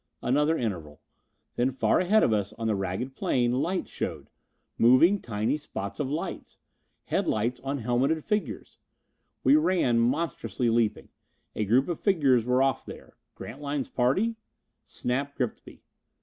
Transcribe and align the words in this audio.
Another 0.23 0.57
interval. 0.57 0.99
Then 1.57 1.69
far 1.69 1.99
ahead 1.99 2.23
of 2.23 2.33
us 2.33 2.53
on 2.53 2.65
the 2.65 2.73
ragged 2.73 3.15
plain, 3.15 3.51
lights 3.61 3.91
showed! 3.91 4.31
Moving 4.79 5.21
tiny 5.21 5.57
spots 5.57 5.99
of 5.99 6.09
light! 6.09 6.57
Headlights 7.05 7.59
on 7.59 7.77
helmeted 7.77 8.23
figures! 8.25 8.79
We 9.43 9.55
ran, 9.57 9.99
monstrously 9.99 10.71
leaping. 10.71 11.09
A 11.55 11.65
group 11.65 11.87
of 11.87 11.99
figures 11.99 12.45
were 12.45 12.63
off 12.63 12.83
there. 12.83 13.15
Grantline's 13.35 13.89
party? 13.89 14.37
Snap 14.87 15.35
gripped 15.35 15.63
me. 15.67 15.83